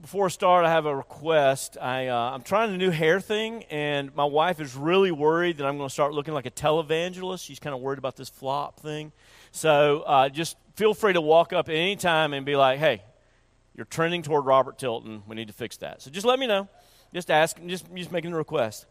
[0.00, 1.76] before I start, I have a request.
[1.80, 5.66] I, uh, I'm trying a new hair thing, and my wife is really worried that
[5.66, 7.44] I'm going to start looking like a televangelist.
[7.44, 9.12] She's kind of worried about this flop thing.
[9.52, 13.02] So uh, just feel free to walk up at any time and be like, hey,
[13.76, 15.22] you're trending toward Robert Tilton.
[15.26, 16.02] We need to fix that.
[16.02, 16.68] So just let me know.
[17.14, 18.86] Just ask, just, just making a request.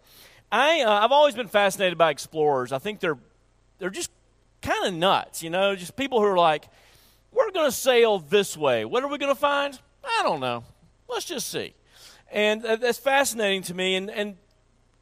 [0.52, 2.72] I, uh, I've always been fascinated by explorers.
[2.72, 3.18] I think they're,
[3.80, 4.12] they're just
[4.62, 6.66] kind of nuts, you know, just people who are like,
[7.32, 8.86] we're going to sail this way.
[8.86, 9.78] What are we going to find?
[10.04, 10.64] I don't know.
[11.12, 11.74] Let's just see.
[12.32, 13.96] And uh, that's fascinating to me.
[13.96, 14.38] And, and,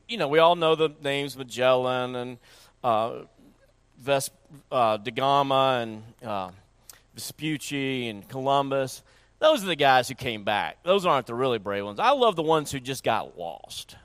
[0.08, 2.38] you know, we all know the names Magellan and
[2.84, 3.20] uh,
[4.00, 4.32] Ves-
[4.72, 6.50] uh, da Gama and uh,
[7.14, 9.04] Vespucci and Columbus.
[9.38, 10.84] Those are the guys who came back.
[10.84, 12.00] Those aren't the really brave ones.
[12.00, 13.96] I love the ones who just got lost.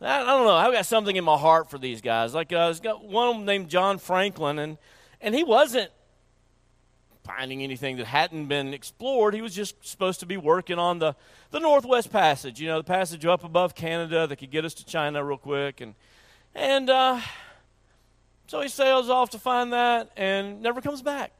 [0.00, 0.54] I, I don't know.
[0.54, 2.34] I've got something in my heart for these guys.
[2.34, 4.78] Like uh, I've got one named John Franklin, and
[5.20, 5.90] and he wasn't
[7.26, 9.34] finding anything that hadn't been explored.
[9.34, 11.16] He was just supposed to be working on the,
[11.50, 14.86] the Northwest Passage, you know, the passage up above Canada that could get us to
[14.86, 15.80] China real quick.
[15.80, 15.94] And,
[16.54, 17.20] and uh,
[18.46, 21.32] so he sails off to find that and never comes back.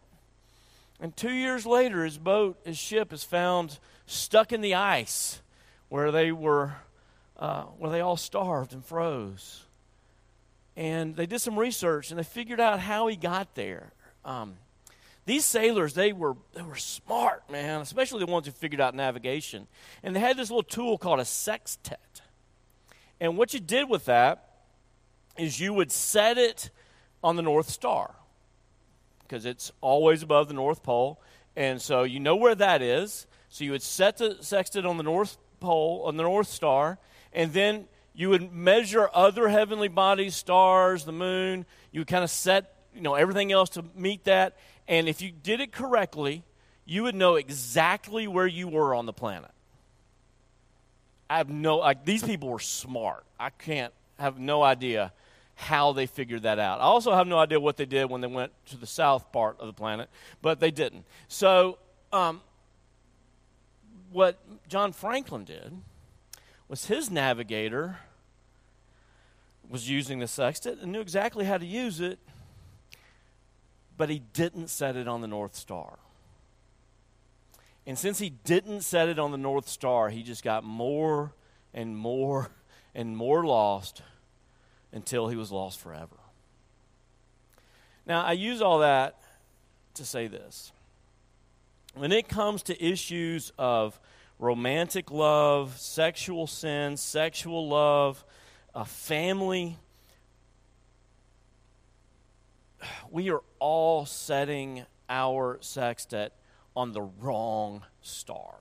[1.01, 5.41] And two years later, his boat, his ship, is found stuck in the ice
[5.89, 6.75] where they were,
[7.39, 9.62] uh, where they all starved and froze.
[10.77, 13.93] And they did some research and they figured out how he got there.
[14.25, 14.56] Um,
[15.27, 19.67] these sailors, they were, they were smart, man, especially the ones who figured out navigation.
[20.05, 21.99] And they had this little tool called a sextant.
[23.21, 24.49] And what you did with that
[25.37, 26.71] is you would set it
[27.25, 28.15] on the North Star
[29.23, 31.21] because it's always above the North Pole.
[31.57, 33.27] And so you know where that is.
[33.49, 36.99] So you would set the sextant on the North Pole, on the North Star,
[37.33, 41.67] and then you would measure other heavenly bodies, stars, the moon.
[41.91, 44.57] You would kind of set you know everything else to meet that
[44.89, 46.42] and if you did it correctly,
[46.84, 49.51] you would know exactly where you were on the planet.
[51.28, 53.25] I have no like these people were smart.
[53.39, 55.12] I can't have no idea
[55.56, 56.81] how they figured that out.
[56.81, 59.59] I also have no idea what they did when they went to the south part
[59.59, 60.09] of the planet,
[60.43, 61.05] but they didn't.
[61.28, 61.78] So,
[62.12, 62.43] um,
[64.12, 64.38] what
[64.69, 65.72] John Franklin did
[66.69, 67.99] was his navigator
[69.69, 72.19] was using the sextant and knew exactly how to use it
[73.97, 75.99] but he didn't set it on the North Star.
[77.87, 81.33] And since he didn't set it on the North Star, he just got more
[81.73, 82.51] and more
[82.95, 84.03] and more lost
[84.93, 86.17] until he was lost forever.
[88.06, 89.21] Now, I use all that
[89.95, 90.73] to say this.
[91.95, 93.99] When it comes to issues of
[94.39, 98.25] romantic love, sexual sin, sexual love,
[98.75, 99.79] a family,
[103.10, 106.32] we are all setting our sextant
[106.75, 108.54] on the wrong star.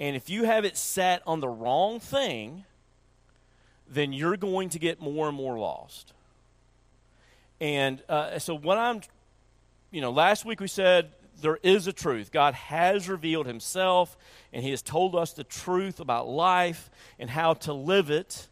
[0.00, 2.64] And if you have it set on the wrong thing,
[3.88, 6.12] then you're going to get more and more lost.
[7.60, 9.00] And uh, so, what I'm,
[9.90, 12.30] you know, last week we said there is a truth.
[12.30, 14.16] God has revealed himself,
[14.52, 18.48] and he has told us the truth about life and how to live it.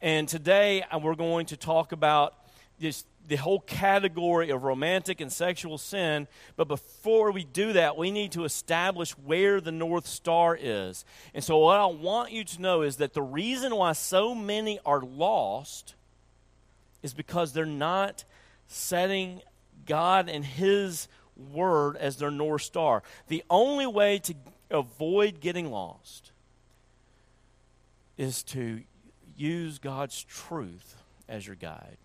[0.00, 2.34] And today uh, we're going to talk about
[2.78, 6.28] this the whole category of romantic and sexual sin.
[6.56, 11.04] But before we do that, we need to establish where the North Star is.
[11.34, 14.78] And so, what I want you to know is that the reason why so many
[14.86, 15.94] are lost
[17.02, 18.24] is because they're not
[18.68, 19.42] setting
[19.86, 21.08] God and His
[21.52, 23.02] Word as their North Star.
[23.28, 24.34] The only way to
[24.70, 26.32] avoid getting lost
[28.16, 28.82] is to
[29.36, 30.96] use God's truth
[31.28, 31.98] as your guide.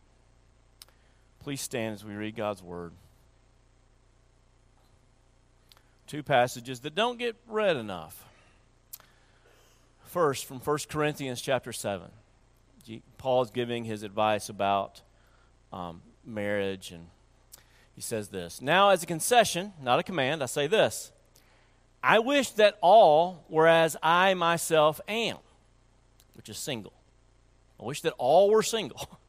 [1.43, 2.91] Please stand as we read God's word.
[6.05, 8.25] Two passages that don't get read enough.
[10.05, 12.07] First, from 1 Corinthians chapter 7.
[13.17, 15.01] Paul is giving his advice about
[15.71, 17.07] um, marriage, and
[17.95, 21.11] he says this Now, as a concession, not a command, I say this
[22.03, 25.37] I wish that all were as I myself am,
[26.35, 26.93] which is single.
[27.79, 29.07] I wish that all were single.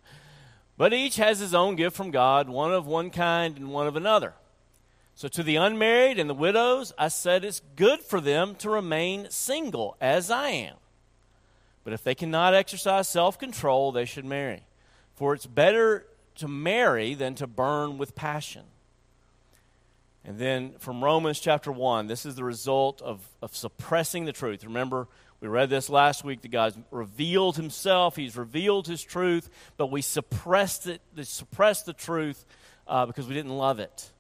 [0.83, 3.95] But each has his own gift from God, one of one kind and one of
[3.95, 4.35] another.
[5.15, 9.29] So to the unmarried and the widows, I said it's good for them to remain
[9.31, 10.75] single, as I am.
[11.85, 14.65] But if they cannot exercise self control, they should marry.
[15.15, 16.05] For it's better
[16.39, 18.65] to marry than to burn with passion.
[20.25, 24.65] And then from Romans chapter 1, this is the result of, of suppressing the truth.
[24.65, 25.07] Remember,
[25.43, 30.01] we read this last week that God's revealed himself, he's revealed his truth, but we
[30.01, 32.45] suppressed it, suppressed the truth
[32.87, 34.13] uh, because we didn't love it.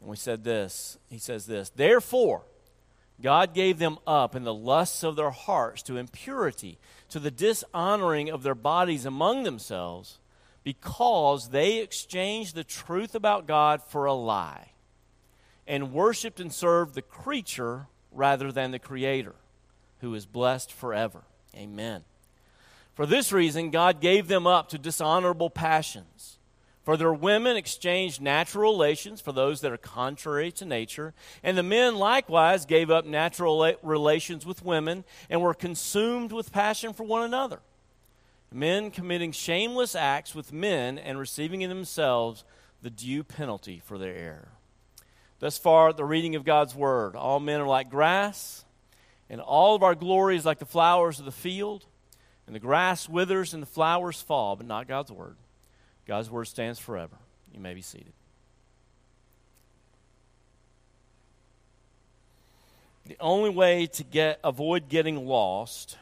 [0.00, 2.42] And we said this, he says this, therefore,
[3.22, 6.78] God gave them up in the lusts of their hearts to impurity,
[7.10, 10.18] to the dishonoring of their bodies among themselves,
[10.64, 14.72] because they exchanged the truth about God for a lie,
[15.66, 19.36] and worshiped and served the creature rather than the Creator,
[20.00, 21.22] who is blessed forever.
[21.54, 22.04] Amen.
[22.94, 26.38] For this reason, God gave them up to dishonorable passions.
[26.82, 31.62] For their women exchanged natural relations for those that are contrary to nature, and the
[31.62, 37.22] men likewise gave up natural relations with women and were consumed with passion for one
[37.22, 37.60] another.
[38.52, 42.44] Men committing shameless acts with men and receiving in themselves
[42.82, 44.48] the due penalty for their error.
[45.38, 47.14] Thus far, the reading of God's word.
[47.14, 48.64] All men are like grass,
[49.30, 51.86] and all of our glory is like the flowers of the field.
[52.46, 55.36] And the grass withers and the flowers fall, but not God's word.
[56.04, 57.16] God's word stands forever.
[57.54, 58.12] You may be seated.
[63.06, 65.96] The only way to get avoid getting lost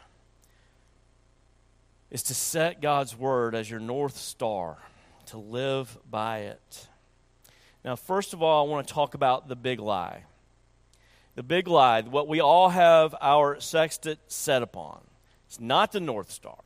[2.10, 4.78] is to set God's word as your north star,
[5.26, 6.88] to live by it.
[7.84, 10.24] Now, first of all, I want to talk about the big lie.
[11.38, 14.98] The big lie, what we all have our sextant set upon.
[15.46, 16.58] It's not the north star.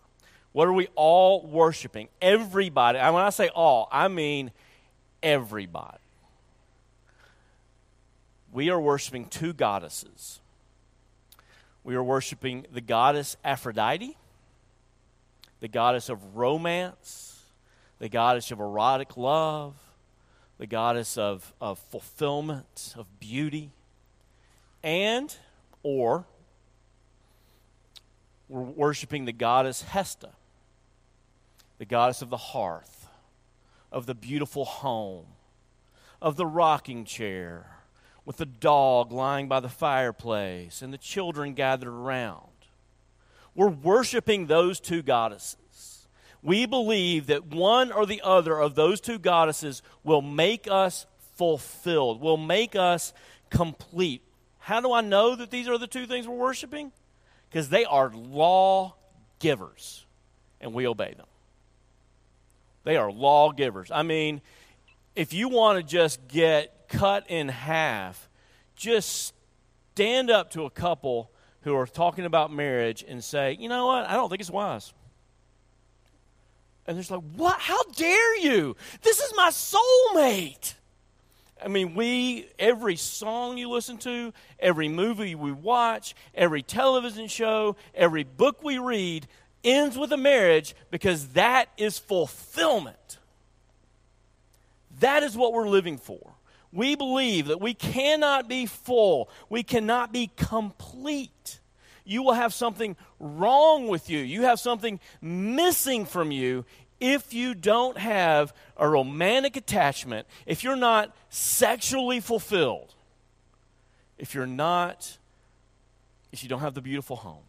[0.52, 2.08] What are we all worshiping?
[2.22, 2.98] Everybody.
[2.98, 4.50] And when I say all, I mean
[5.22, 5.98] everybody.
[8.50, 10.40] We are worshiping two goddesses.
[11.84, 14.16] We are worshiping the goddess Aphrodite,
[15.60, 17.42] the goddess of romance,
[17.98, 19.75] the goddess of erotic love,
[20.56, 23.70] the goddess of, of fulfillment, of beauty,
[24.82, 25.34] and,
[25.82, 26.26] or,
[28.49, 30.31] we're worshiping the goddess Hestia
[31.82, 33.08] the goddess of the hearth,
[33.90, 35.26] of the beautiful home,
[36.20, 37.79] of the rocking chair,
[38.25, 42.46] with the dog lying by the fireplace and the children gathered around.
[43.56, 46.06] We're worshiping those two goddesses.
[46.40, 52.20] We believe that one or the other of those two goddesses will make us fulfilled,
[52.20, 53.12] will make us
[53.50, 54.23] complete.
[54.62, 56.93] How do I know that these are the two things we're worshiping?
[57.50, 58.94] Because they are law
[59.41, 60.06] givers,
[60.61, 61.26] and we obey them.
[62.85, 63.91] They are lawgivers.
[63.91, 64.41] I mean,
[65.17, 68.29] if you want to just get cut in half,
[68.76, 69.35] just
[69.94, 71.32] stand up to a couple
[71.62, 74.09] who are talking about marriage and say, you know what?
[74.09, 74.93] I don't think it's wise.
[76.87, 77.59] And they're just like, what?
[77.59, 78.76] How dare you?
[79.03, 80.75] This is my soulmate.
[81.64, 87.76] I mean, we, every song you listen to, every movie we watch, every television show,
[87.94, 89.29] every book we read,
[89.62, 93.19] ends with a marriage because that is fulfillment.
[95.00, 96.35] That is what we're living for.
[96.73, 101.61] We believe that we cannot be full, we cannot be complete.
[102.05, 106.64] You will have something wrong with you, you have something missing from you
[107.02, 112.94] if you don't have a romantic attachment, if you're not sexually fulfilled,
[114.19, 115.19] if you're not,
[116.31, 117.43] if you don't have the beautiful home.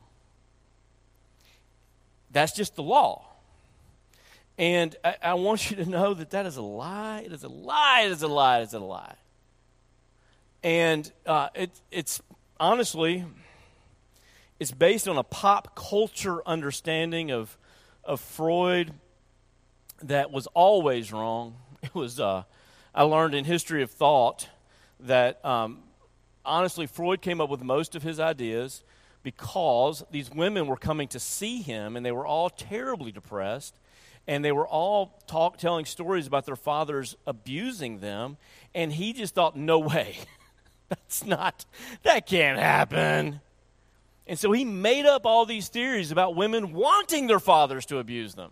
[2.31, 3.27] That's just the law.
[4.57, 7.21] And I, I, want you to know that that is a lie.
[7.23, 8.03] It is a lie.
[8.05, 8.59] It is a lie.
[8.59, 9.15] It is a lie.
[10.63, 12.23] And uh, it, it's
[12.59, 13.23] honestly,
[14.59, 17.55] it's based on a pop culture understanding of,
[18.03, 18.93] of Freud
[20.07, 21.55] that was always wrong.
[21.83, 22.43] It was, uh,
[22.95, 24.47] I learned in History of Thought
[25.01, 25.79] that um,
[26.45, 28.85] honestly, Freud came up with most of his ideas
[29.21, 33.79] because these women were coming to see him and they were all terribly depressed
[34.27, 38.37] and they were all talk, telling stories about their fathers abusing them
[38.73, 40.17] and he just thought no way.
[40.89, 41.65] That's not
[42.03, 43.41] that can't happen.
[44.25, 48.35] And so he made up all these theories about women wanting their fathers to abuse
[48.35, 48.51] them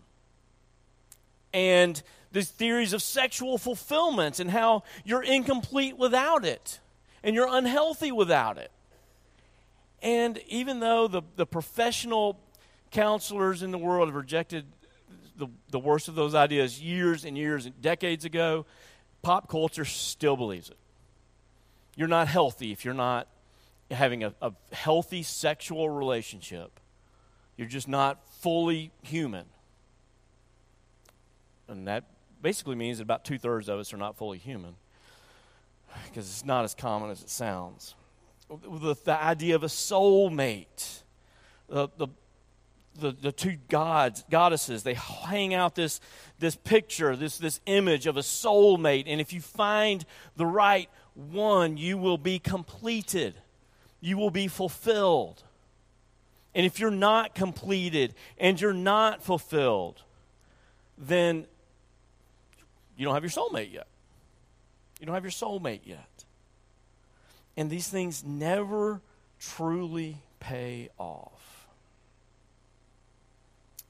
[1.54, 6.80] and the theories of sexual fulfillment and how you're incomplete without it
[7.24, 8.72] and you're unhealthy without it
[10.02, 12.40] and even though the, the professional
[12.90, 14.66] counselors in the world have rejected
[15.38, 18.66] the, the worst of those ideas years and years and decades ago,
[19.22, 20.78] pop culture still believes it.
[21.96, 23.28] You're not healthy if you're not
[23.92, 26.80] having a, a healthy sexual relationship.
[27.58, 29.46] You're just not fully human.
[31.72, 32.04] And that
[32.42, 34.76] basically means that about two thirds of us are not fully human
[36.08, 37.96] because it's not as common as it sounds
[38.60, 41.02] the, the idea of a soulmate.
[41.70, 42.08] The, the,
[43.00, 46.02] the, the two gods, goddesses, they hang out this,
[46.40, 49.06] this picture, this, this image of a soulmate.
[49.08, 53.36] And if you find the right one, you will be completed.
[54.02, 55.44] you will be fulfilled.
[56.54, 60.02] And if you're not completed and you're not fulfilled,
[60.98, 61.46] then
[62.98, 63.88] you don't have your soulmate yet.
[65.00, 66.26] You don't have your soulmate yet.
[67.58, 69.02] And these things never
[69.40, 71.68] truly pay off.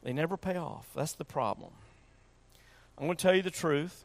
[0.04, 0.88] They never pay off.
[0.96, 1.72] That's the problem.
[2.98, 4.04] I'm going to tell you the truth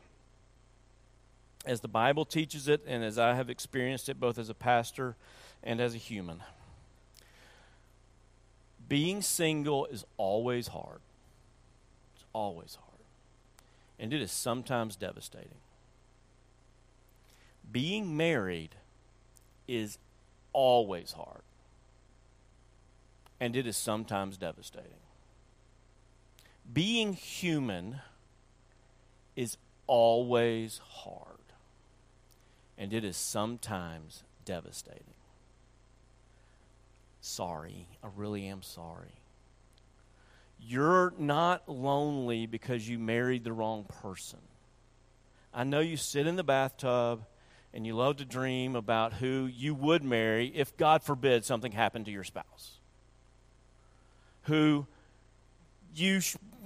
[1.65, 5.17] as the Bible teaches it and as I have experienced it both as a pastor
[5.63, 6.43] and as a human.
[8.89, 11.01] Being single is always hard.
[12.15, 12.86] It's always hard.
[13.99, 15.59] And it is sometimes devastating.
[17.71, 18.77] Being married
[19.67, 19.99] is
[20.53, 21.43] always hard.
[23.41, 25.01] And it is sometimes devastating.
[26.73, 28.01] Being human
[29.35, 31.37] is always hard.
[32.79, 35.15] And it is sometimes devastating.
[37.21, 37.89] Sorry.
[38.03, 39.21] I really am sorry.
[40.59, 44.41] You're not lonely because you married the wrong person.
[45.55, 47.25] I know you sit in the bathtub
[47.73, 52.07] and you love to dream about who you would marry if, God forbid, something happened
[52.07, 52.73] to your spouse.
[54.43, 54.87] Who
[55.95, 56.21] you,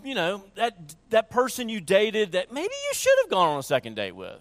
[0.04, 3.62] you know, that, that person you dated that maybe you should have gone on a
[3.62, 4.40] second date with.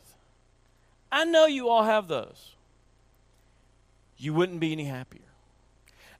[1.11, 2.55] I know you all have those.
[4.17, 5.21] You wouldn't be any happier.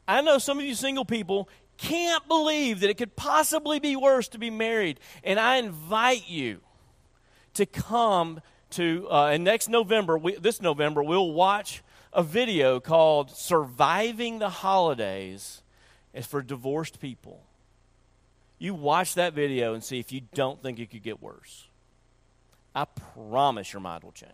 [0.08, 1.48] I know some of you single people
[1.82, 5.00] can't believe that it could possibly be worse to be married.
[5.24, 6.60] And I invite you
[7.54, 11.82] to come to, uh, and next November, we, this November, we'll watch
[12.14, 15.62] a video called Surviving the Holidays.
[16.14, 17.44] It's for divorced people.
[18.58, 21.68] You watch that video and see if you don't think it could get worse.
[22.76, 24.34] I promise your mind will change.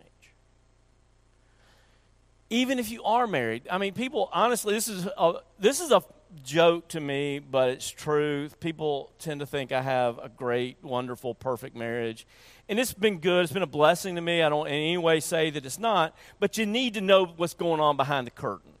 [2.50, 6.02] Even if you are married, I mean, people honestly, this is a, this is a
[6.42, 8.48] joke to me, but it's true.
[8.60, 12.26] People tend to think I have a great, wonderful, perfect marriage,
[12.68, 13.44] and it's been good.
[13.44, 14.42] It's been a blessing to me.
[14.42, 17.54] I don't in any way say that it's not, but you need to know what's
[17.54, 18.72] going on behind the curtain.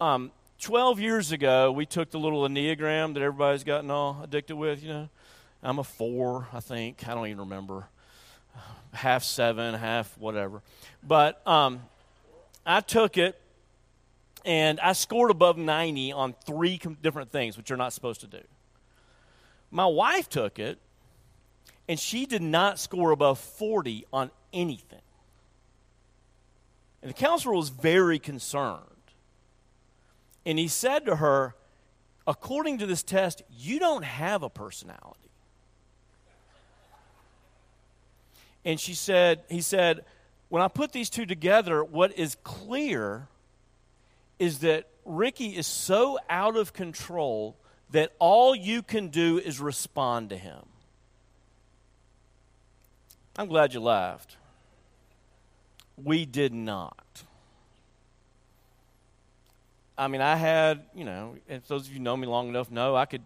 [0.00, 4.82] Um, 12 years ago, we took the little Enneagram that everybody's gotten all addicted with,
[4.82, 5.08] you know.
[5.62, 7.08] I'm a four, I think.
[7.08, 7.86] I don't even remember.
[8.92, 10.62] Half seven, half whatever.
[11.02, 11.80] But um,
[12.66, 13.40] I took it
[14.44, 18.40] and I scored above 90 on three different things, which you're not supposed to do.
[19.70, 20.78] My wife took it
[21.88, 25.00] and she did not score above 40 on anything.
[27.02, 28.80] And the counselor was very concerned.
[30.46, 31.54] And he said to her,
[32.26, 35.18] according to this test, you don't have a personality.
[38.64, 40.04] And she said, he said,
[40.48, 43.28] when I put these two together, what is clear
[44.38, 47.56] is that Ricky is so out of control
[47.90, 50.60] that all you can do is respond to him.
[53.36, 54.36] I'm glad you laughed.
[56.02, 57.22] We did not.
[59.96, 62.96] I mean, I had, you know, and those of you know me long enough know
[62.96, 63.22] I could,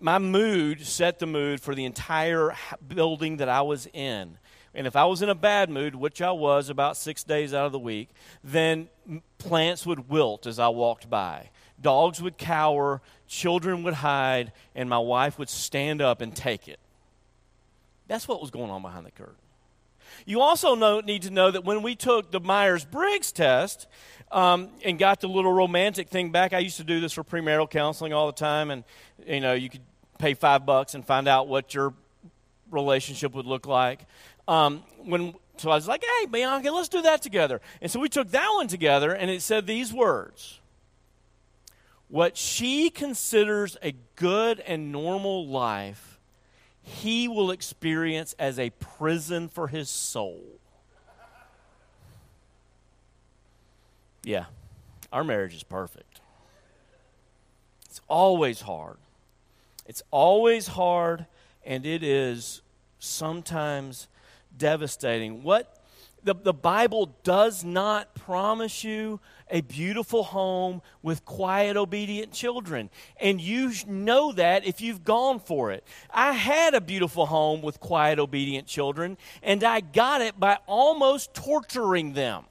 [0.00, 2.56] my mood set the mood for the entire
[2.88, 4.36] building that I was in.
[4.74, 7.66] And if I was in a bad mood, which I was about six days out
[7.66, 8.08] of the week,
[8.42, 8.88] then
[9.38, 11.50] plants would wilt as I walked by.
[11.80, 16.78] Dogs would cower, children would hide, and my wife would stand up and take it.
[18.08, 19.34] That's what was going on behind the curtain.
[20.26, 23.86] You also know, need to know that when we took the Myers Briggs test
[24.30, 27.70] um, and got the little romantic thing back, I used to do this for premarital
[27.70, 28.84] counseling all the time, and
[29.26, 29.82] you know you could
[30.18, 31.94] pay five bucks and find out what your
[32.70, 34.00] relationship would look like.
[34.48, 38.08] Um, when so I was like, "Hey, Bianca, let's do that together." And so we
[38.08, 40.60] took that one together, and it said these words:
[42.08, 46.18] "What she considers a good and normal life,
[46.82, 50.42] he will experience as a prison for his soul.
[54.24, 54.46] Yeah,
[55.12, 56.20] our marriage is perfect.
[57.86, 58.96] It's always hard.
[59.86, 61.26] It's always hard,
[61.64, 62.62] and it is
[62.98, 64.06] sometimes
[64.56, 65.42] devastating.
[65.42, 65.78] What
[66.24, 72.90] the, the Bible does not promise you a beautiful home with quiet, obedient children.
[73.20, 75.84] And you know that if you've gone for it.
[76.10, 81.34] I had a beautiful home with quiet, obedient children, and I got it by almost
[81.34, 82.44] torturing them.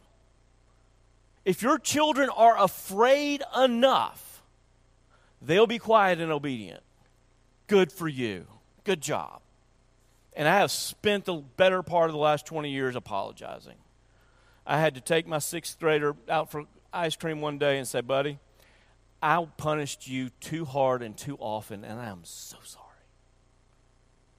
[1.43, 4.43] If your children are afraid enough,
[5.41, 6.83] they'll be quiet and obedient.
[7.67, 8.45] Good for you.
[8.83, 9.41] Good job.
[10.33, 13.75] And I have spent the better part of the last 20 years apologizing.
[14.65, 18.01] I had to take my sixth grader out for ice cream one day and say,
[18.01, 18.39] buddy,
[19.21, 22.85] I punished you too hard and too often, and I am so sorry.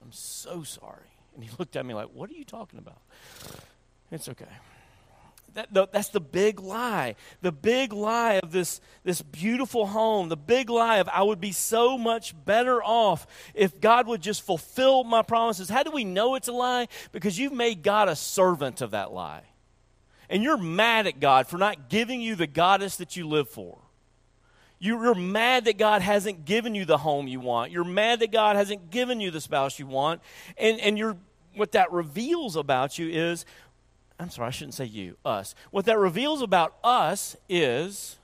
[0.01, 1.07] I'm so sorry.
[1.35, 3.01] And he looked at me like, What are you talking about?
[4.11, 4.45] It's okay.
[5.53, 7.15] That, the, that's the big lie.
[7.41, 10.29] The big lie of this, this beautiful home.
[10.29, 14.41] The big lie of I would be so much better off if God would just
[14.41, 15.69] fulfill my promises.
[15.69, 16.87] How do we know it's a lie?
[17.11, 19.43] Because you've made God a servant of that lie.
[20.29, 23.77] And you're mad at God for not giving you the goddess that you live for.
[24.79, 27.71] You're mad that God hasn't given you the home you want.
[27.71, 30.21] You're mad that God hasn't given you the spouse you want.
[30.57, 31.15] And, and you're,
[31.55, 33.45] what that reveals about you is
[34.23, 35.53] I'm sorry, I shouldn't say you, us.
[35.71, 38.17] What that reveals about us is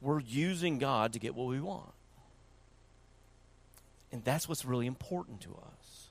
[0.00, 1.92] we're using God to get what we want.
[4.12, 6.08] And that's what's really important to us.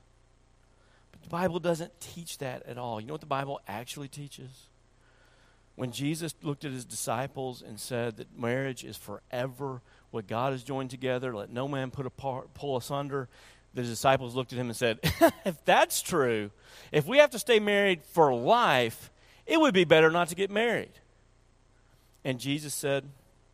[1.12, 3.00] But the Bible doesn't teach that at all.
[3.00, 4.68] You know what the Bible actually teaches?
[5.76, 10.64] When Jesus looked at his disciples and said that marriage is forever, what God has
[10.64, 13.30] joined together, let no man put apart, pull asunder,
[13.74, 15.00] the disciples looked at him and said,
[15.46, 16.52] If that's true,
[16.92, 19.12] if we have to stay married for life,
[19.46, 20.92] it would be better not to get married.
[22.24, 23.06] And Jesus said,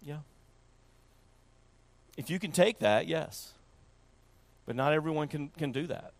[0.01, 0.19] Yeah.
[2.17, 3.53] If you can take that, yes.
[4.65, 6.13] But not everyone can, can do that.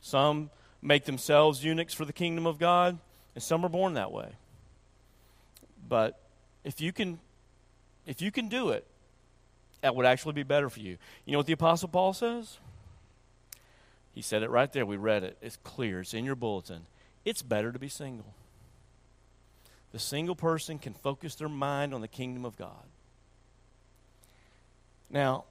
[0.00, 0.50] Some
[0.82, 2.98] make themselves eunuchs for the kingdom of God,
[3.34, 4.28] and some are born that way.
[5.88, 6.20] But
[6.64, 7.18] if you can
[8.06, 8.86] if you can do it,
[9.80, 10.96] that would actually be better for you.
[11.24, 12.58] You know what the apostle Paul says?
[14.16, 14.86] He said it right there.
[14.86, 15.36] We read it.
[15.42, 16.00] It's clear.
[16.00, 16.86] It's in your bulletin.
[17.26, 18.32] It's better to be single.
[19.92, 22.86] The single person can focus their mind on the kingdom of God.
[25.10, 25.44] Now,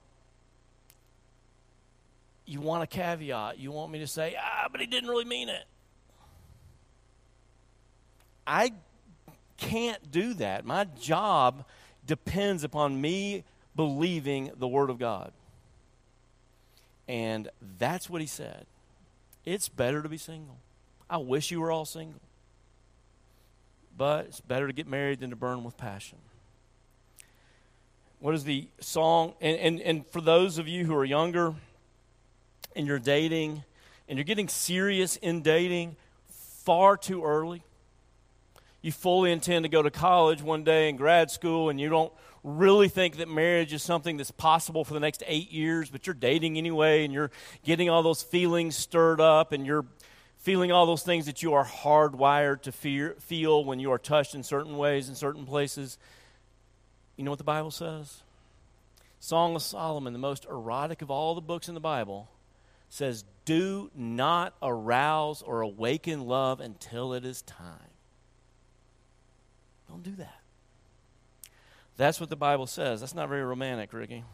[2.44, 3.60] you want a caveat.
[3.60, 5.64] You want me to say, ah, but he didn't really mean it.
[8.48, 8.72] I
[9.58, 10.64] can't do that.
[10.64, 11.64] My job
[12.04, 13.44] depends upon me
[13.76, 15.30] believing the Word of God.
[17.08, 18.66] And that's what he said.
[19.44, 20.58] It's better to be single.
[21.08, 22.20] I wish you were all single.
[23.96, 26.18] But it's better to get married than to burn with passion.
[28.18, 29.34] What is the song?
[29.40, 31.54] And, and, and for those of you who are younger
[32.74, 33.62] and you're dating
[34.08, 35.96] and you're getting serious in dating
[36.28, 37.62] far too early,
[38.86, 42.12] you fully intend to go to college one day and grad school and you don't
[42.44, 46.14] really think that marriage is something that's possible for the next eight years, but you're
[46.14, 47.32] dating anyway and you're
[47.64, 49.84] getting all those feelings stirred up and you're
[50.38, 54.36] feeling all those things that you are hardwired to fear, feel when you are touched
[54.36, 55.98] in certain ways in certain places.
[57.16, 58.22] You know what the Bible says?
[59.18, 62.30] Song of Solomon, the most erotic of all the books in the Bible,
[62.88, 67.95] says, Do not arouse or awaken love until it is time.
[69.96, 70.42] Don't do that.
[71.96, 73.00] That's what the Bible says.
[73.00, 74.24] That's not very romantic, Ricky.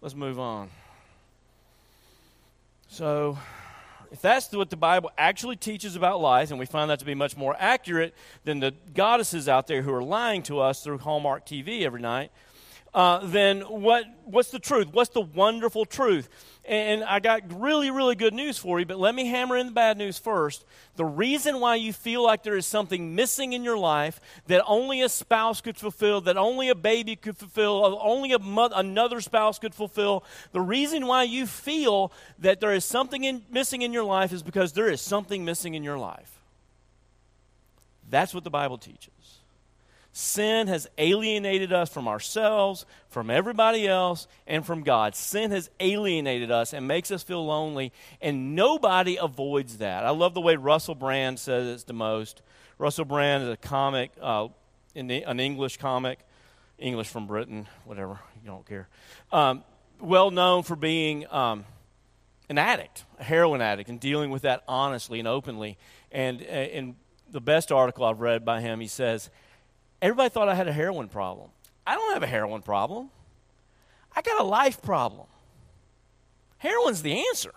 [0.00, 0.70] Let's move on.
[2.88, 3.38] So,
[4.10, 7.14] if that's what the Bible actually teaches about life, and we find that to be
[7.14, 11.46] much more accurate than the goddesses out there who are lying to us through Hallmark
[11.46, 12.32] TV every night,
[12.94, 14.88] uh, then what, what's the truth?
[14.92, 16.28] What's the wonderful truth?
[16.64, 19.72] And I got really, really good news for you, but let me hammer in the
[19.72, 20.64] bad news first.
[20.96, 25.00] The reason why you feel like there is something missing in your life that only
[25.00, 29.74] a spouse could fulfill, that only a baby could fulfill, only mother, another spouse could
[29.74, 34.32] fulfill, the reason why you feel that there is something in, missing in your life
[34.32, 36.38] is because there is something missing in your life.
[38.08, 39.41] That's what the Bible teaches.
[40.14, 45.16] Sin has alienated us from ourselves, from everybody else, and from God.
[45.16, 50.04] Sin has alienated us and makes us feel lonely, and nobody avoids that.
[50.04, 52.42] I love the way Russell Brand says it the most.
[52.76, 54.48] Russell Brand is a comic, uh,
[54.94, 56.18] the, an English comic,
[56.78, 58.88] English from Britain, whatever, you don't care.
[59.32, 59.64] Um,
[59.98, 61.64] well known for being um,
[62.50, 65.78] an addict, a heroin addict, and dealing with that honestly and openly.
[66.10, 66.96] And uh, in
[67.30, 69.30] the best article I've read by him, he says,
[70.02, 71.50] Everybody thought I had a heroin problem.
[71.86, 73.10] I don't have a heroin problem.
[74.14, 75.28] I got a life problem.
[76.58, 77.52] Heroin's the answer.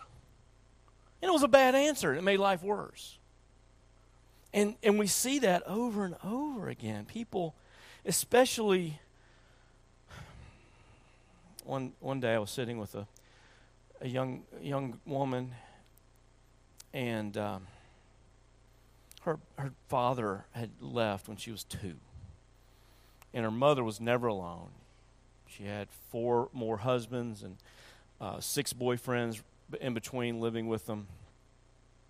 [1.21, 2.13] And it was a bad answer.
[2.13, 3.17] It made life worse.
[4.53, 7.05] And, and we see that over and over again.
[7.05, 7.55] People,
[8.05, 8.99] especially,
[11.63, 13.08] one, one day I was sitting with a,
[14.01, 15.51] a young, young woman,
[16.93, 17.67] and um,
[19.21, 21.95] her, her father had left when she was two
[23.36, 24.69] and her mother was never alone.
[25.45, 27.58] She had four more husbands and
[28.19, 29.41] uh, six boyfriends
[29.82, 31.08] in between living with them.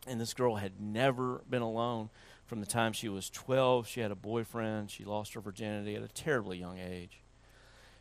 [0.08, 2.12] And this girl had never been alone
[2.46, 3.88] from the time she was 12.
[3.88, 4.92] She had a boyfriend.
[4.92, 7.20] She lost her virginity at a terribly young age.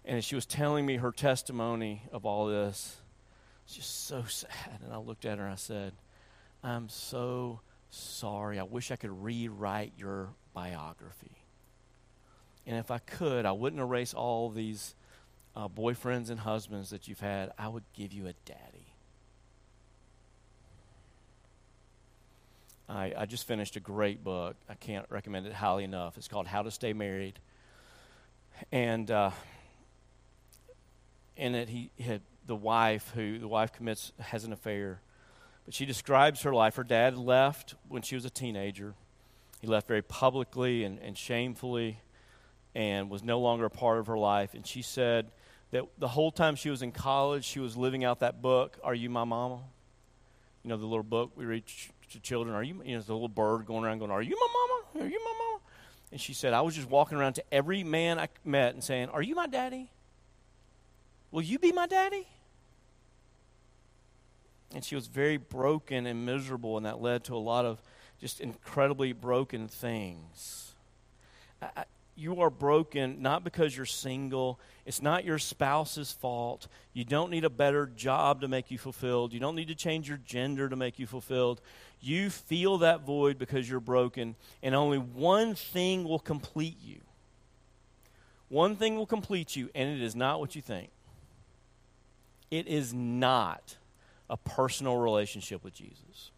[0.05, 2.99] And she was telling me her testimony of all this,
[3.65, 4.81] it's just so sad.
[4.85, 5.95] And I looked at her and I said,
[6.63, 8.59] I'm so sorry.
[8.59, 11.44] I wish I could rewrite your biography.
[12.67, 14.95] And if I could, I wouldn't erase all these
[15.55, 17.53] uh, boyfriends and husbands that you've had.
[17.59, 18.87] I would give you a daddy.
[22.89, 24.57] I, I just finished a great book.
[24.69, 26.17] I can't recommend it highly enough.
[26.17, 27.39] It's called How to Stay Married.
[28.71, 29.31] And uh,
[31.37, 35.01] in it, he had the wife who the wife commits has an affair.
[35.65, 36.77] But she describes her life.
[36.77, 38.95] Her dad left when she was a teenager.
[39.61, 42.01] He left very publicly and, and shamefully
[42.75, 44.55] and was no longer a part of her life.
[44.55, 45.31] And she said
[45.71, 48.95] that the whole time she was in college, she was living out that book, Are
[48.95, 49.61] You My Mama?
[50.63, 51.65] You know, the little book we read
[52.13, 54.49] to children, Are you, you know, the little bird going around going, Are you my
[54.53, 55.05] mama?
[55.05, 55.61] Are you my mama?
[56.13, 59.09] And she said, I was just walking around to every man I met and saying,
[59.09, 59.91] Are you my daddy?
[61.31, 62.27] Will you be my daddy?
[64.73, 67.83] And she was very broken and miserable, and that led to a lot of
[68.21, 70.75] just incredibly broken things.
[71.61, 71.85] I,
[72.17, 74.61] you are broken not because you're single.
[74.87, 76.69] It's not your spouse's fault.
[76.93, 79.33] You don't need a better job to make you fulfilled.
[79.33, 81.61] You don't need to change your gender to make you fulfilled.
[82.01, 87.01] You feel that void because you're broken, and only one thing will complete you.
[88.49, 90.91] One thing will complete you, and it is not what you think.
[92.51, 93.77] It is not
[94.31, 96.31] a personal relationship with Jesus.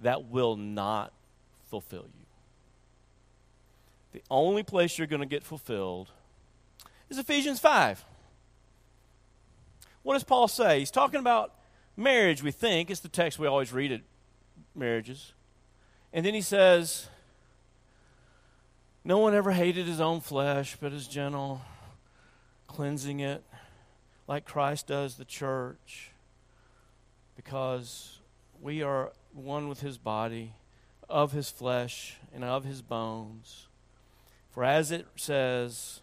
[0.00, 1.12] That will not
[1.68, 2.21] fulfill you.
[4.12, 6.10] The only place you're going to get fulfilled
[7.08, 8.04] is Ephesians 5.
[10.02, 10.80] What does Paul say?
[10.80, 11.54] He's talking about
[11.96, 12.90] marriage, we think.
[12.90, 14.00] It's the text we always read at
[14.74, 15.32] marriages.
[16.12, 17.08] And then he says,
[19.04, 21.62] No one ever hated his own flesh, but is gentle,
[22.66, 23.44] cleansing it
[24.28, 26.12] like Christ does the church,
[27.36, 28.20] because
[28.60, 30.54] we are one with his body,
[31.08, 33.66] of his flesh, and of his bones.
[34.52, 36.00] For as it says,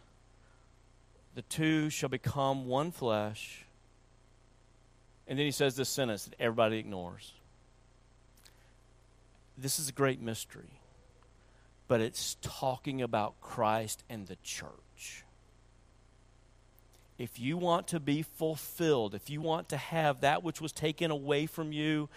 [1.36, 3.66] the two shall become one flesh.
[5.28, 7.34] And then he says this sentence that everybody ignores.
[9.56, 10.80] This is a great mystery,
[11.88, 15.26] but it's talking about Christ and the church.
[17.20, 21.12] If you want to be fulfilled, if you want to have that which was taken
[21.12, 22.10] away from you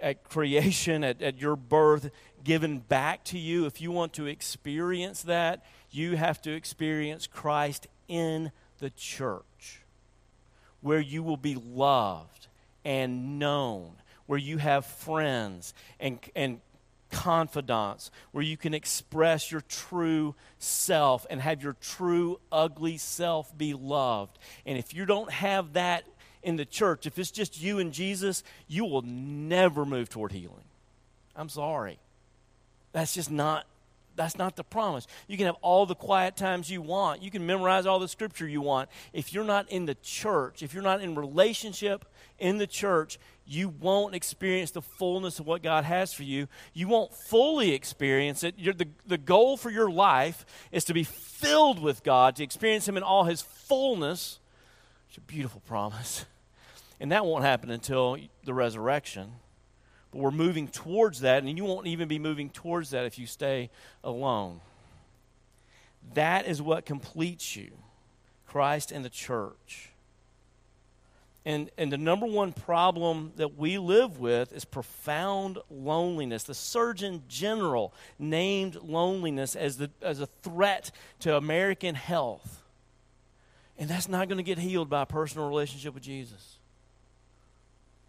[0.00, 2.10] at creation, at, at your birth,
[2.44, 7.86] given back to you, if you want to experience that, you have to experience Christ
[8.06, 9.82] in the church,
[10.80, 12.48] where you will be loved
[12.84, 13.92] and known,
[14.26, 16.60] where you have friends and, and
[17.10, 23.72] confidants, where you can express your true self and have your true ugly self be
[23.72, 24.38] loved.
[24.66, 26.04] And if you don't have that
[26.42, 30.64] in the church, if it's just you and Jesus, you will never move toward healing.
[31.34, 31.98] I'm sorry.
[32.94, 33.66] That's just not
[34.16, 35.08] that's not the promise.
[35.26, 37.20] You can have all the quiet times you want.
[37.20, 38.88] You can memorize all the scripture you want.
[39.12, 42.04] If you're not in the church, if you're not in relationship
[42.38, 46.46] in the church, you won't experience the fullness of what God has for you.
[46.72, 48.54] You won't fully experience it.
[48.56, 52.86] You're, the, the goal for your life is to be filled with God, to experience
[52.86, 54.38] Him in all His fullness.
[55.08, 56.24] It's a beautiful promise.
[57.00, 59.32] And that won't happen until the resurrection.
[60.14, 63.26] But we're moving towards that, and you won't even be moving towards that if you
[63.26, 63.68] stay
[64.04, 64.60] alone.
[66.14, 67.72] That is what completes you
[68.46, 69.90] Christ and the church.
[71.44, 76.44] And, and the number one problem that we live with is profound loneliness.
[76.44, 82.62] The Surgeon General named loneliness as, the, as a threat to American health.
[83.76, 86.53] And that's not going to get healed by a personal relationship with Jesus.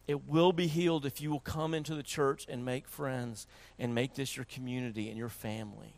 [0.08, 3.48] It will be healed if you will come into the church and make friends
[3.80, 5.94] and make this your community and your family.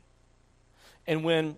[1.05, 1.57] And when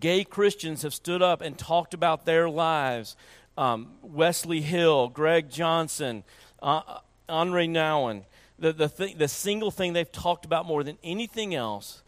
[0.00, 3.16] gay Christians have stood up and talked about their lives,
[3.58, 6.24] um, Wesley Hill, Greg Johnson,
[6.62, 8.24] uh, uh Henri Nouwen,
[8.58, 12.02] the, the, th- the single thing they've talked about more than anything else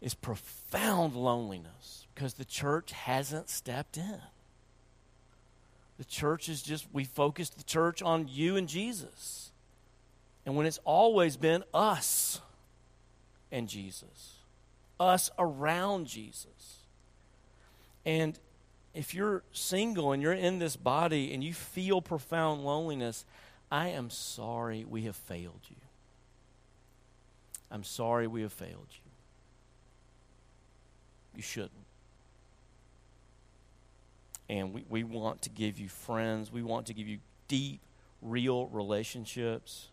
[0.00, 4.20] is profound loneliness because the church hasn't stepped in.
[6.04, 9.50] The church is just, we focus the church on you and Jesus.
[10.44, 12.42] And when it's always been us
[13.50, 14.34] and Jesus,
[15.00, 16.76] us around Jesus.
[18.04, 18.38] And
[18.92, 23.24] if you're single and you're in this body and you feel profound loneliness,
[23.72, 25.76] I am sorry we have failed you.
[27.70, 29.10] I'm sorry we have failed you.
[31.36, 31.83] You shouldn't.
[34.48, 36.52] And we, we want to give you friends.
[36.52, 37.80] We want to give you deep,
[38.20, 39.88] real relationships.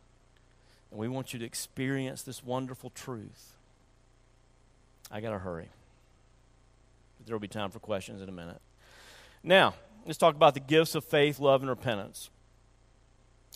[0.89, 3.55] And we want you to experience this wonderful truth.
[5.09, 5.69] I got to hurry.
[7.25, 8.59] There will be time for questions in a minute.
[9.43, 12.29] Now, let's talk about the gifts of faith, love, and repentance.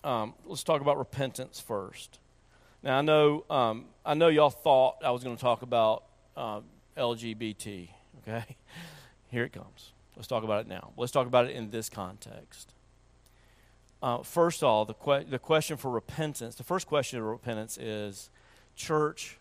[0.03, 2.19] Um, let's talk about repentance first.
[2.83, 6.03] Now, I know, um, I know y'all thought I was going to talk about
[6.37, 6.61] uh,
[6.95, 7.89] LGBT,
[8.21, 8.45] okay?
[9.31, 9.93] Here it comes.
[10.15, 10.91] Let's talk about it now.
[10.97, 12.73] Let's talk about it in this context.
[14.01, 17.77] Uh, first of all, the, que- the question for repentance, the first question of repentance
[17.77, 18.29] is
[18.75, 19.37] Church,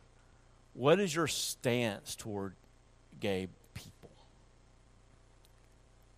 [0.75, 2.55] what is your stance toward
[3.21, 4.11] gay people?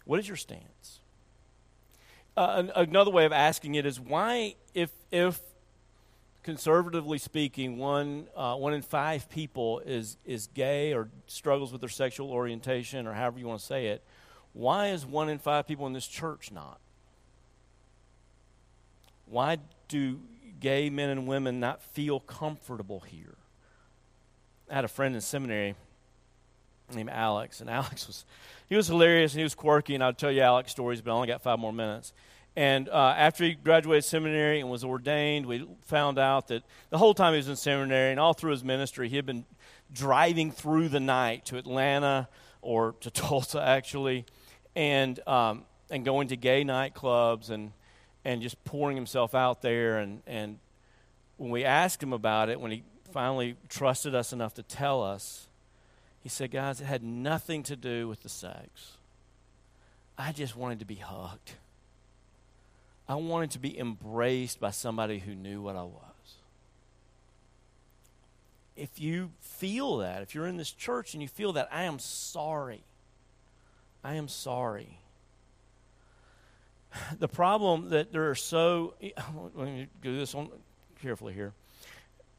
[0.05, 1.01] What is your stance?
[2.37, 5.40] Uh, another way of asking it is why, if, if
[6.42, 11.90] conservatively speaking, one, uh, one in five people is, is gay or struggles with their
[11.90, 14.03] sexual orientation or however you want to say it,
[14.57, 16.81] why is one in five people in this church not?
[19.27, 20.19] Why do
[20.61, 23.35] gay men and women not feel comfortable here?
[24.71, 25.75] I had a friend in seminary
[26.95, 28.25] named Alex, and Alex was
[28.66, 31.14] he was hilarious and he was quirky, and I'll tell you Alex stories, but I
[31.14, 32.14] only got five more minutes.
[32.57, 37.12] And uh, after he graduated seminary and was ordained, we found out that the whole
[37.12, 39.45] time he was in seminary and all through his ministry, he had been
[39.92, 42.29] driving through the night to Atlanta
[42.62, 44.25] or to Tulsa, actually,
[44.77, 47.73] and um, and going to gay nightclubs and
[48.25, 49.99] and just pouring himself out there.
[49.99, 50.59] And and
[51.39, 55.49] when we asked him about it, when he finally trusted us enough to tell us,
[56.21, 58.93] he said, "Guys, it had nothing to do with the sex.
[60.19, 61.53] I just wanted to be hugged.
[63.09, 66.03] I wanted to be embraced by somebody who knew what I was."
[68.77, 71.99] If you feel that, if you're in this church and you feel that, I am
[71.99, 72.85] sorry.
[74.07, 75.01] I am sorry.
[77.19, 78.95] The problem that there are so,
[79.55, 80.49] let me do this one
[81.03, 81.53] carefully here.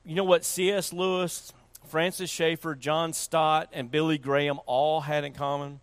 [0.06, 0.94] You know what C.S.
[0.94, 1.52] Lewis,
[1.90, 5.82] Francis Schaeffer, John Stott, and Billy Graham all had in common?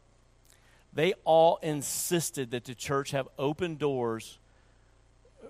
[0.95, 4.39] They all insisted that the church have open doors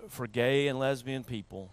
[0.09, 1.71] for gay and lesbian people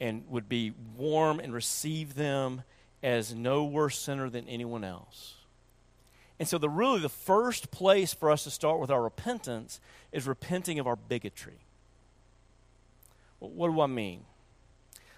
[0.00, 2.62] and would be warm and receive them
[3.02, 5.41] as no worse sinner than anyone else.
[6.38, 10.26] And so, the really the first place for us to start with our repentance is
[10.26, 11.58] repenting of our bigotry.
[13.38, 14.24] What do I mean?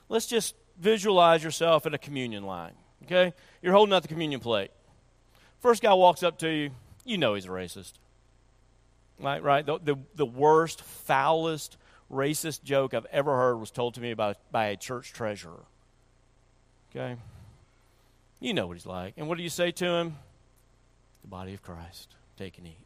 [0.08, 2.72] Let's just visualize yourself in a communion line.
[3.04, 4.70] Okay, you're holding out the communion plate.
[5.60, 6.70] First guy walks up to you,
[7.04, 7.92] you know he's a racist.
[9.18, 9.64] Right, right.
[9.64, 11.76] The, the, the worst, foulest,
[12.10, 15.62] racist joke I've ever heard was told to me by, by a church treasurer.
[16.90, 17.16] Okay?
[18.40, 19.14] You know what he's like.
[19.16, 20.16] And what do you say to him?
[21.24, 22.14] The body of Christ.
[22.36, 22.76] Take and eat.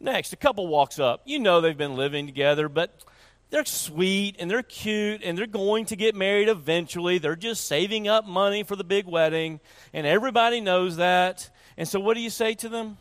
[0.00, 1.22] Next, a couple walks up.
[1.24, 3.04] You know they've been living together, but
[3.50, 7.18] they're sweet and they're cute and they're going to get married eventually.
[7.18, 9.60] They're just saving up money for the big wedding,
[9.92, 11.48] and everybody knows that.
[11.76, 12.96] And so, what do you say to them?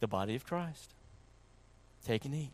[0.00, 0.92] The body of Christ.
[2.04, 2.50] Take and eat.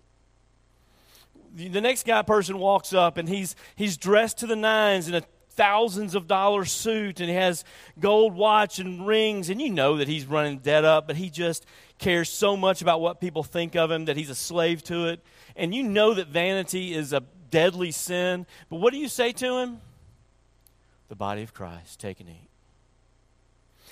[1.54, 5.22] The next guy person walks up and he's he's dressed to the nines in a
[5.56, 7.64] thousands of dollar suit and he has
[8.00, 9.50] gold watch and rings.
[9.50, 11.66] And you know that he's running debt up but he just
[11.98, 15.20] cares so much about what people think of him that he's a slave to it.
[15.56, 18.46] And you know that vanity is a deadly sin.
[18.68, 19.80] But what do you say to him?
[21.08, 22.48] The body of christ take and eat.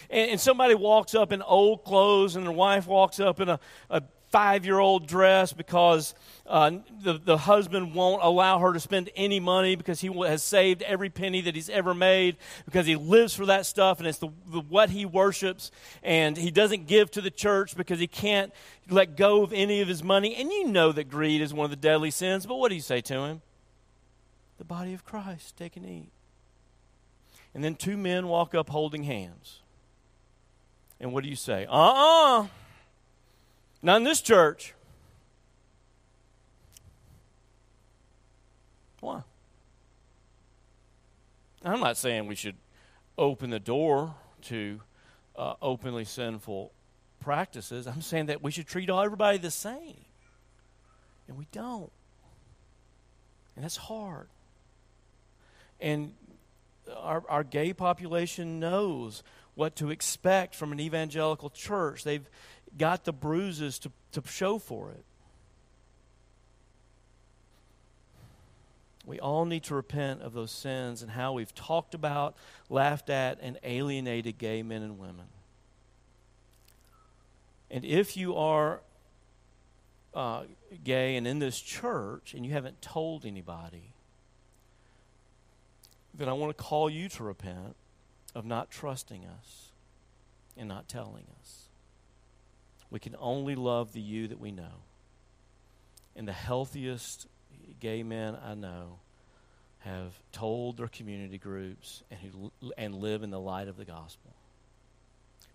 [0.08, 3.60] And, and somebody walks up in old clothes and their wife walks up in a,
[3.90, 6.14] a five year old dress because
[6.46, 6.70] uh,
[7.02, 11.10] the, the husband won't allow her to spend any money because he has saved every
[11.10, 14.60] penny that he's ever made because he lives for that stuff and it's the, the,
[14.60, 15.70] what he worships
[16.02, 18.52] and he doesn't give to the church because he can't
[18.88, 20.34] let go of any of his money.
[20.36, 22.80] And you know that greed is one of the deadly sins but what do you
[22.80, 23.42] say to him?
[24.58, 26.10] The body of christ take and eat.
[27.52, 29.60] And then two men walk up holding hands.
[31.00, 31.66] And what do you say?
[31.68, 32.46] Uh-uh
[33.82, 34.74] not in this church.
[39.00, 39.22] Why?
[41.64, 42.56] I'm not saying we should
[43.16, 44.80] open the door to
[45.36, 46.72] uh, openly sinful
[47.20, 47.86] practices.
[47.86, 50.04] I'm saying that we should treat everybody the same.
[51.28, 51.92] And we don't.
[53.54, 54.28] And that's hard.
[55.80, 56.12] And
[56.96, 59.22] our, our gay population knows
[59.54, 62.04] what to expect from an evangelical church.
[62.04, 62.28] They've
[62.78, 65.04] got the bruises to, to show for it.
[69.04, 72.36] We all need to repent of those sins and how we've talked about,
[72.68, 75.26] laughed at, and alienated gay men and women.
[77.70, 78.80] And if you are
[80.14, 80.42] uh,
[80.84, 83.94] gay and in this church and you haven't told anybody,
[86.14, 87.76] then I want to call you to repent
[88.34, 89.70] of not trusting us
[90.56, 91.69] and not telling us.
[92.90, 94.82] We can only love the you that we know.
[96.16, 97.26] And the healthiest
[97.78, 98.98] gay men I know
[99.80, 104.34] have told their community groups and, who, and live in the light of the gospel.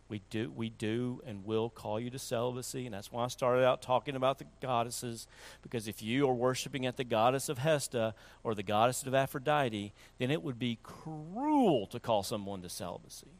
[0.08, 3.66] We do, we do and will call you to celibacy, and that's why I started
[3.66, 5.28] out talking about the goddesses,
[5.64, 9.94] because if you are worshiping at the goddess of Hestia or the goddess of Aphrodite,
[10.20, 13.32] then it would be cruel to call someone to celibacy.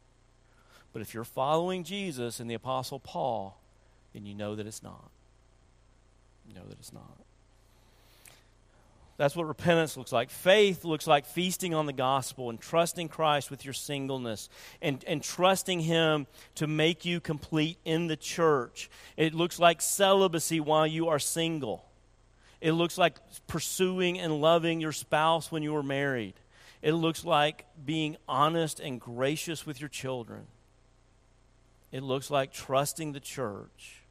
[0.92, 3.60] But if you're following Jesus and the Apostle Paul,
[4.16, 5.10] then you know that it's not.
[6.48, 7.18] You know that it's not.
[9.18, 10.30] That's what repentance looks like.
[10.30, 14.48] Faith looks like feasting on the gospel and trusting Christ with your singleness
[14.80, 18.88] and, and trusting Him to make you complete in the church.
[19.18, 21.84] It looks like celibacy while you are single.
[22.62, 26.34] It looks like pursuing and loving your spouse when you are married.
[26.80, 30.46] It looks like being honest and gracious with your children.
[31.92, 34.05] It looks like trusting the church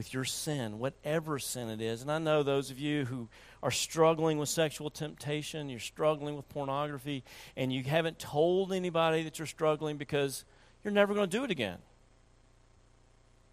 [0.00, 2.00] with your sin, whatever sin it is.
[2.00, 3.28] And I know those of you who
[3.62, 7.22] are struggling with sexual temptation, you're struggling with pornography,
[7.54, 10.46] and you haven't told anybody that you're struggling because
[10.82, 11.76] you're never going to do it again.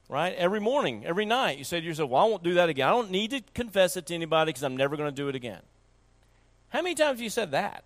[0.08, 0.36] Right?
[0.36, 2.88] Every morning, every night, you say to yourself, Well, I won't do that again.
[2.88, 5.36] I don't need to confess it to anybody because I'm never going to do it
[5.36, 5.60] again.
[6.70, 7.84] How many times have you said that?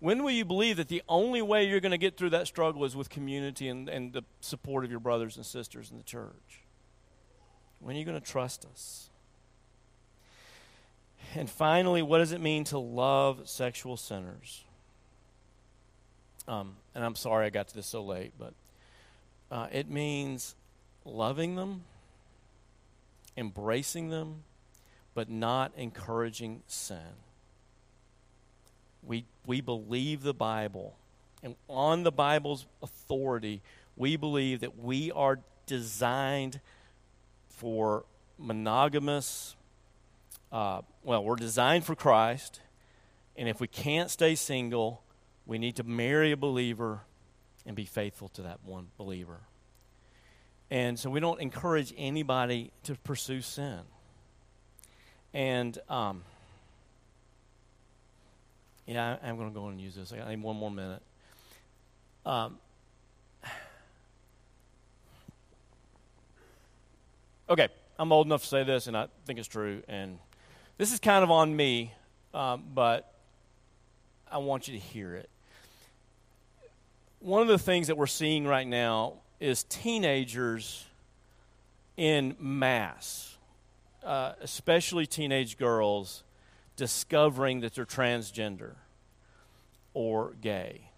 [0.00, 2.84] When will you believe that the only way you're going to get through that struggle
[2.84, 6.61] is with community and, and the support of your brothers and sisters in the church?
[7.82, 9.10] When are you going to trust us?
[11.34, 14.62] And finally, what does it mean to love sexual sinners?
[16.46, 18.52] Um, and I'm sorry I got to this so late, but
[19.50, 20.54] uh, it means
[21.04, 21.82] loving them,
[23.36, 24.42] embracing them,
[25.14, 27.16] but not encouraging sin.
[29.02, 30.94] We, we believe the Bible,
[31.42, 33.62] and on the Bible's authority,
[33.96, 36.60] we believe that we are designed
[37.62, 38.04] for
[38.38, 39.54] monogamous
[40.50, 42.60] uh, well, we're designed for Christ,
[43.36, 45.02] and if we can't stay single,
[45.46, 47.02] we need to marry a believer
[47.64, 49.40] and be faithful to that one believer.
[50.70, 53.80] And so we don't encourage anybody to pursue sin.
[55.32, 56.22] And um,
[58.86, 60.12] yeah, I, am going to go and use this.
[60.12, 61.02] I need one more minute.
[62.26, 62.58] Um,
[67.48, 69.82] okay, I'm old enough to say this, and I think it's true.
[69.88, 70.18] And
[70.78, 71.92] this is kind of on me,
[72.34, 73.12] um, but
[74.30, 75.28] I want you to hear it.
[77.20, 80.86] One of the things that we're seeing right now is teenagers
[81.96, 83.36] in mass,
[84.04, 86.24] uh, especially teenage girls,
[86.76, 88.72] discovering that they're transgender
[89.94, 90.88] or gay.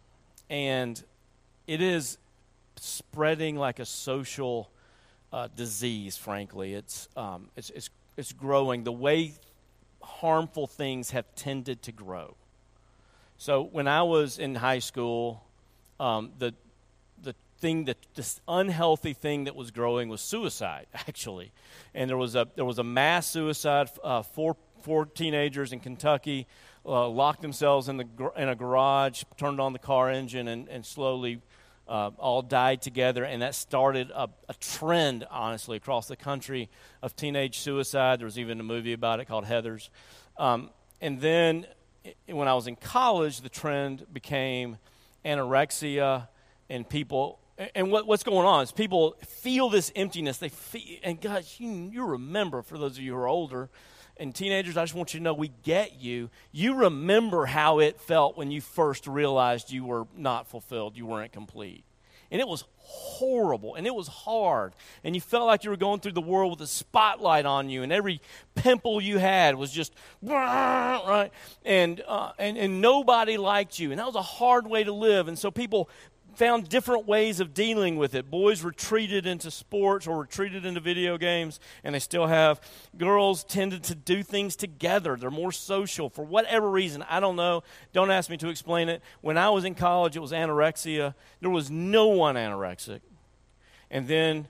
[0.48, 1.02] And
[1.66, 2.16] it is
[2.76, 4.70] spreading like a social
[5.35, 6.75] uh, disease, frankly.
[6.75, 8.85] It's, um, it's, it's, it's growing.
[8.85, 9.33] The way
[10.01, 12.37] harmful things have tended to grow.
[13.37, 15.42] So when I was in high school,
[15.99, 16.55] um, the
[17.23, 21.51] the thing that this unhealthy thing that was growing was suicide, actually,
[21.94, 23.90] and there was a there was a mass suicide.
[24.05, 26.47] Uh, four four teenagers in Kentucky
[26.87, 30.87] uh, locked themselves in the in a garage, turned on the car engine, and, and
[30.87, 31.40] slowly
[31.88, 36.70] uh, all died together, and that started a, a, trend, honestly, across the country
[37.03, 38.20] of teenage suicide.
[38.20, 39.90] There was even a movie about it called Heathers.
[40.38, 40.70] Um,
[41.01, 41.66] and then
[42.27, 44.79] when I was in college, the trend became
[45.25, 46.29] anorexia,
[46.68, 47.38] and people.
[47.75, 50.38] And what, what's going on is people feel this emptiness.
[50.38, 53.70] They feel, and guys, you, you remember for those of you who are older,
[54.16, 56.30] and teenagers, I just want you to know we get you.
[56.53, 61.32] You remember how it felt when you first realized you were not fulfilled, you weren't
[61.32, 61.84] complete.
[62.30, 64.72] And it was horrible and it was hard.
[65.05, 67.82] And you felt like you were going through the world with a spotlight on you,
[67.82, 68.20] and every
[68.55, 71.30] pimple you had was just, right?
[71.64, 73.91] And, uh, and, and nobody liked you.
[73.91, 75.28] And that was a hard way to live.
[75.28, 75.89] And so people
[76.37, 78.30] found different ways of dealing with it.
[78.30, 82.61] Boys retreated into sports or retreated into video games, and they still have.
[82.97, 85.16] Girls tended to do things together.
[85.16, 87.05] They're more social for whatever reason.
[87.09, 87.62] I don't know.
[87.93, 89.03] Don't ask me to explain it.
[89.20, 91.14] When I was in college, it was anorexia.
[91.41, 93.01] There was no one anorexic.
[93.91, 94.49] And then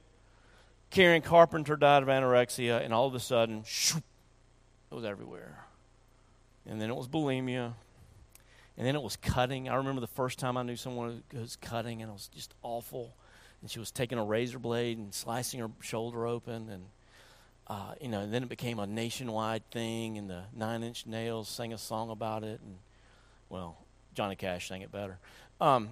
[0.90, 3.98] Karen Carpenter died of anorexia, and all of a sudden, shoo,
[4.90, 5.64] it was everywhere.
[6.66, 7.74] and then it was bulimia,
[8.76, 9.68] and then it was cutting.
[9.68, 12.54] I remember the first time I knew someone who was cutting, and it was just
[12.62, 13.14] awful.
[13.60, 16.84] And she was taking a razor blade and slicing her shoulder open, and
[17.66, 21.48] uh, you know, and then it became a nationwide thing, and the Nine Inch Nails
[21.48, 22.76] sang a song about it, and
[23.48, 23.78] well,
[24.14, 25.18] Johnny Cash sang it better.
[25.60, 25.90] Um,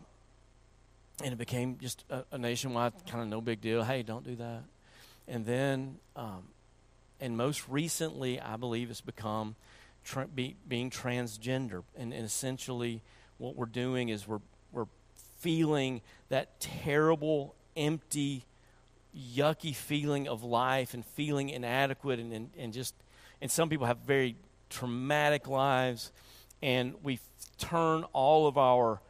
[1.23, 3.85] and it became just a, a nationwide kind of no big deal.
[3.85, 4.63] Hey, don't do that.
[5.29, 6.49] And then, um,
[7.21, 9.55] and most recently, I believe it's become
[10.05, 11.83] tra- be, being transgender.
[11.97, 13.03] And, and essentially,
[13.39, 14.41] what we're doing is we're,
[14.73, 14.87] we're
[15.39, 18.45] feeling that terrible, empty,
[19.17, 22.95] yucky feeling of life and feeling inadequate and, and, and just,
[23.41, 24.37] and some people have very
[24.71, 26.13] traumatic lives.
[26.63, 27.19] And we
[27.59, 29.01] turn all of our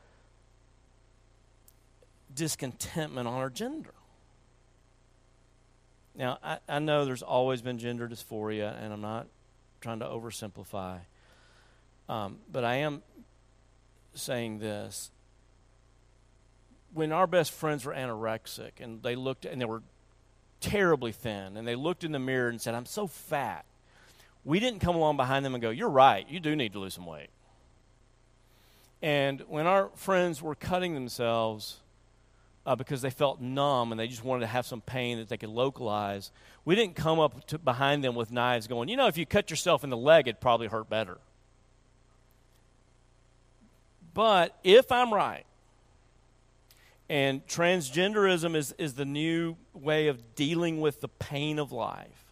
[2.35, 3.93] discontentment on our gender.
[6.15, 9.27] Now, I, I know there's always been gender dysphoria, and I'm not
[9.83, 11.01] trying to oversimplify.
[12.09, 13.03] Um, but I am
[14.15, 15.11] saying this.
[16.95, 19.83] When our best friends were anorexic and they looked and they were
[20.61, 23.65] terribly thin and they looked in the mirror and said, I'm so fat,
[24.45, 26.95] we didn't come along behind them and go, You're right, you do need to lose
[26.95, 27.31] some weight.
[29.01, 31.79] And when our friends were cutting themselves,
[32.65, 35.37] uh, because they felt numb and they just wanted to have some pain that they
[35.37, 36.31] could localize.
[36.65, 39.51] We didn't come up to, behind them with knives going, you know, if you cut
[39.51, 41.19] yourself in the leg, it'd probably hurt better.
[44.15, 45.45] But if I'm right,
[47.09, 52.25] and transgenderism is, is the new way of dealing with the pain of life,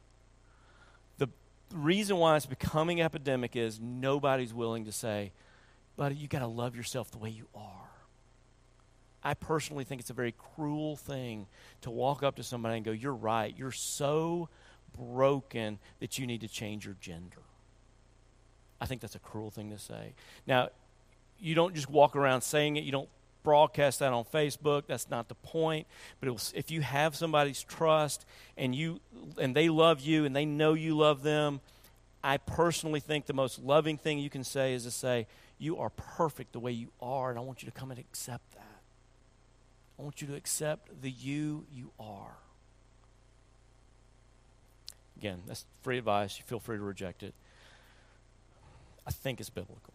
[1.19, 1.29] the
[1.75, 5.33] reason why it's becoming epidemic is nobody's willing to say,
[5.97, 7.90] buddy, you got to love yourself the way you are.
[9.23, 11.47] I personally think it's a very cruel thing
[11.83, 13.55] to walk up to somebody and go, You're right.
[13.57, 14.49] You're so
[14.99, 17.43] broken that you need to change your gender.
[18.81, 20.15] I think that's a cruel thing to say.
[20.47, 20.71] Now,
[21.39, 23.09] you don't just walk around saying it, you don't
[23.43, 24.85] broadcast that on Facebook.
[24.87, 25.87] That's not the point.
[26.21, 29.01] But was, if you have somebody's trust and you
[29.39, 31.61] and they love you and they know you love them,
[32.23, 35.27] I personally think the most loving thing you can say is to say,
[35.59, 38.50] "You are perfect the way you are, and I want you to come and accept
[38.50, 38.50] that."
[40.01, 42.39] I want you to accept the you you are.
[45.19, 46.39] Again, that's free advice.
[46.39, 47.35] You feel free to reject it.
[49.07, 49.93] I think it's biblical.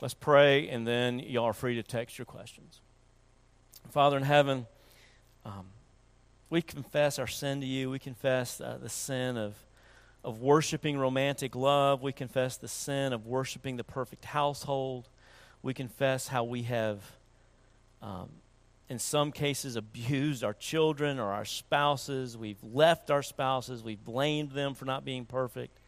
[0.00, 2.80] Let's pray, and then y'all are free to text your questions.
[3.90, 4.66] Father in heaven,
[5.44, 5.66] um,
[6.48, 7.90] we confess our sin to you.
[7.90, 9.54] We confess uh, the sin of,
[10.24, 12.02] of worshiping romantic love.
[12.02, 15.08] We confess the sin of worshiping the perfect household.
[15.62, 16.98] We confess how we have
[18.02, 18.30] um,
[18.90, 22.36] in some cases, abused our children or our spouses.
[22.36, 23.84] We've left our spouses.
[23.84, 25.78] We've blamed them for not being perfect.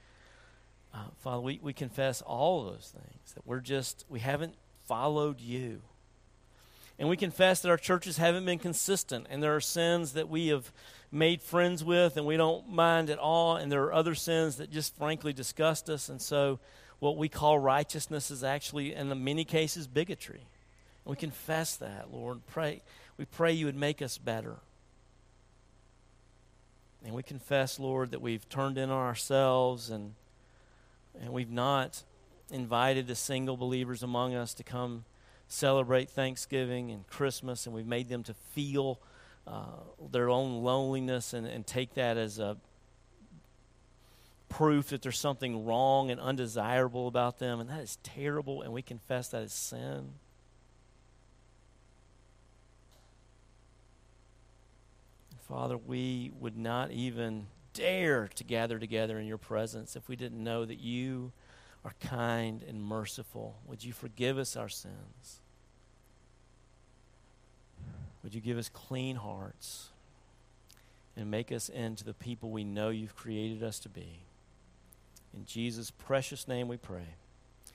[0.95, 4.55] Uh, Father, we, we confess all those things, that we're just, we haven't
[4.87, 5.83] followed you.
[6.97, 10.49] And we confess that our churches haven't been consistent, and there are sins that we
[10.49, 10.71] have
[11.11, 14.71] made friends with and we don't mind at all, and there are other sins that
[14.71, 16.09] just frankly disgust us.
[16.09, 16.61] And so,
[17.01, 20.47] what we call righteousness is actually, in many cases, bigotry.
[21.05, 22.47] We confess that, Lord.
[22.47, 22.83] Pray,
[23.17, 24.57] we pray you would make us better.
[27.05, 30.15] And we confess, Lord, that we've turned in on ourselves and,
[31.21, 32.05] and we've not
[32.51, 35.05] invited the single believers among us to come
[35.49, 39.01] celebrate Thanksgiving and Christmas, and we've made them to feel
[39.47, 39.67] uh,
[40.11, 42.57] their own loneliness and, and take that as a
[44.49, 48.83] proof that there's something wrong and undesirable about them, and that is terrible, and we
[48.83, 50.13] confess that is sin.
[55.53, 60.43] Father, we would not even dare to gather together in your presence if we didn't
[60.43, 61.31] know that you
[61.85, 63.59] are kind and merciful.
[63.67, 65.43] Would you forgive us our sins?
[68.23, 69.91] Would you give us clean hearts
[71.19, 74.21] and make us into the people we know you've created us to be?
[75.37, 77.17] In Jesus' precious name we pray.